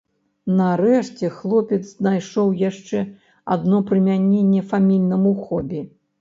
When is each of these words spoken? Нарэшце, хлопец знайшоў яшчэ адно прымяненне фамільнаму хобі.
Нарэшце, 0.59 1.27
хлопец 1.41 1.77
знайшоў 1.97 2.47
яшчэ 2.69 3.03
адно 3.57 3.83
прымяненне 3.91 4.65
фамільнаму 4.73 5.37
хобі. 5.45 5.85